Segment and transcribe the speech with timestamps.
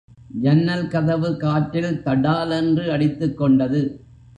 [0.41, 3.81] ஜன்னல் கதவு காற்றில் தடாலென்று அடித்துக்கொண்டது.